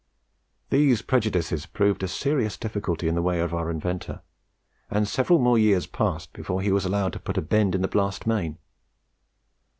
These 0.71 1.03
prejudices 1.03 1.67
proved 1.67 2.01
a 2.01 2.07
serious 2.07 2.57
difficulty 2.57 3.07
in 3.07 3.13
the 3.13 3.21
way 3.21 3.39
of 3.39 3.53
our 3.53 3.69
inventor, 3.69 4.21
and 4.89 5.07
several 5.07 5.37
more 5.37 5.59
years 5.59 5.85
passed 5.85 6.33
before 6.33 6.63
he 6.63 6.71
was 6.71 6.85
allowed 6.85 7.13
to 7.13 7.19
put 7.19 7.37
a 7.37 7.41
bend 7.43 7.75
in 7.75 7.83
the 7.83 7.87
blast 7.87 8.25
main. 8.25 8.57